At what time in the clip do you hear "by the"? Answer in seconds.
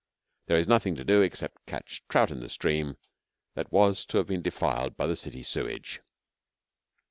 4.97-5.15